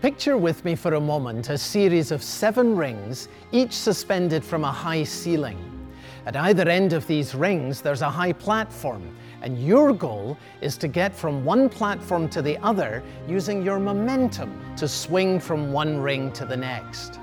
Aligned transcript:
Picture 0.00 0.38
with 0.38 0.64
me 0.64 0.76
for 0.76 0.94
a 0.94 1.00
moment 1.00 1.50
a 1.50 1.58
series 1.58 2.12
of 2.12 2.22
seven 2.22 2.76
rings, 2.76 3.28
each 3.50 3.72
suspended 3.72 4.44
from 4.44 4.62
a 4.62 4.70
high 4.70 5.02
ceiling. 5.02 5.58
At 6.24 6.36
either 6.36 6.68
end 6.68 6.92
of 6.92 7.04
these 7.08 7.34
rings, 7.34 7.80
there's 7.80 8.02
a 8.02 8.08
high 8.08 8.32
platform, 8.32 9.02
and 9.42 9.58
your 9.58 9.92
goal 9.92 10.38
is 10.60 10.76
to 10.76 10.86
get 10.86 11.12
from 11.16 11.44
one 11.44 11.68
platform 11.68 12.28
to 12.28 12.40
the 12.40 12.58
other 12.58 13.02
using 13.26 13.60
your 13.60 13.80
momentum 13.80 14.56
to 14.76 14.86
swing 14.86 15.40
from 15.40 15.72
one 15.72 15.98
ring 15.98 16.30
to 16.30 16.44
the 16.44 16.56
next. 16.56 17.18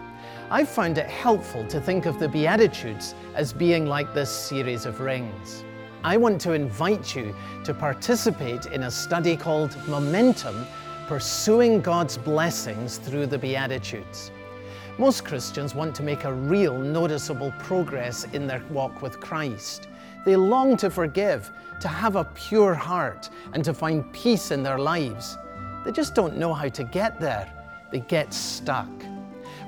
I've 0.51 0.67
found 0.67 0.97
it 0.97 1.07
helpful 1.07 1.65
to 1.67 1.79
think 1.79 2.05
of 2.05 2.19
the 2.19 2.27
Beatitudes 2.27 3.15
as 3.35 3.53
being 3.53 3.85
like 3.85 4.13
this 4.13 4.29
series 4.29 4.85
of 4.85 4.99
rings. 4.99 5.63
I 6.03 6.17
want 6.17 6.41
to 6.41 6.51
invite 6.51 7.15
you 7.15 7.33
to 7.63 7.73
participate 7.73 8.65
in 8.65 8.83
a 8.83 8.91
study 8.91 9.37
called 9.37 9.77
Momentum 9.87 10.67
Pursuing 11.07 11.81
God's 11.81 12.17
Blessings 12.17 12.97
Through 12.97 13.27
the 13.27 13.37
Beatitudes. 13.37 14.31
Most 14.97 15.23
Christians 15.23 15.75
want 15.75 15.93
to 15.95 16.01
make 16.01 16.23
a 16.23 16.33
real 16.33 16.79
noticeable 16.79 17.53
progress 17.59 18.25
in 18.33 18.47
their 18.47 18.63
walk 18.71 19.03
with 19.03 19.19
Christ. 19.19 19.87
They 20.25 20.35
long 20.35 20.75
to 20.77 20.89
forgive, 20.89 21.51
to 21.79 21.87
have 21.87 22.15
a 22.15 22.23
pure 22.33 22.73
heart, 22.73 23.29
and 23.53 23.63
to 23.65 23.71
find 23.71 24.11
peace 24.13 24.49
in 24.49 24.63
their 24.63 24.79
lives. 24.79 25.37
They 25.85 25.91
just 25.91 26.15
don't 26.15 26.37
know 26.37 26.55
how 26.55 26.69
to 26.69 26.83
get 26.83 27.19
there. 27.19 27.53
They 27.91 27.99
get 27.99 28.33
stuck. 28.33 28.89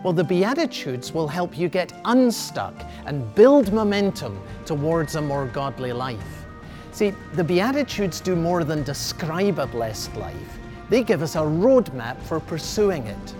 Well, 0.03 0.13
the 0.13 0.23
Beatitudes 0.23 1.13
will 1.13 1.27
help 1.27 1.55
you 1.55 1.69
get 1.69 1.93
unstuck 2.05 2.73
and 3.05 3.35
build 3.35 3.71
momentum 3.71 4.41
towards 4.65 5.13
a 5.13 5.21
more 5.21 5.45
godly 5.45 5.93
life. 5.93 6.45
See, 6.91 7.13
the 7.33 7.43
Beatitudes 7.43 8.21
do 8.21 8.35
more 8.35 8.63
than 8.63 8.81
describe 8.81 9.59
a 9.59 9.67
blessed 9.67 10.15
life, 10.15 10.57
they 10.89 11.03
give 11.03 11.21
us 11.21 11.35
a 11.35 11.39
roadmap 11.39 12.21
for 12.21 12.39
pursuing 12.39 13.07
it. 13.07 13.35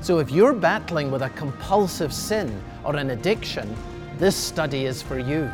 So 0.00 0.18
if 0.18 0.30
you're 0.30 0.52
battling 0.52 1.10
with 1.10 1.22
a 1.22 1.30
compulsive 1.30 2.12
sin 2.12 2.62
or 2.84 2.96
an 2.96 3.10
addiction, 3.10 3.74
this 4.18 4.36
study 4.36 4.84
is 4.86 5.02
for 5.02 5.18
you. 5.18 5.50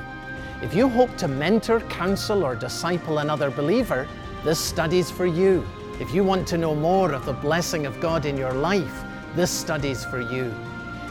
If 0.62 0.74
you 0.74 0.88
hope 0.88 1.16
to 1.16 1.28
mentor, 1.28 1.80
counsel, 1.80 2.44
or 2.44 2.54
disciple 2.54 3.18
another 3.18 3.50
believer, 3.50 4.06
this 4.44 4.58
study's 4.58 5.10
for 5.10 5.26
you. 5.26 5.66
If 6.00 6.14
you 6.14 6.22
want 6.24 6.46
to 6.48 6.58
know 6.58 6.74
more 6.74 7.12
of 7.12 7.26
the 7.26 7.32
blessing 7.32 7.86
of 7.86 8.00
God 8.00 8.26
in 8.26 8.36
your 8.36 8.52
life, 8.52 9.04
this 9.34 9.50
study's 9.50 10.04
for 10.04 10.20
you. 10.20 10.54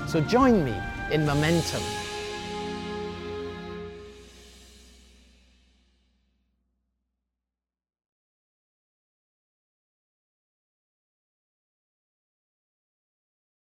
So 0.08 0.22
join 0.22 0.64
me 0.64 0.78
in 1.12 1.26
Momentum 1.26 1.82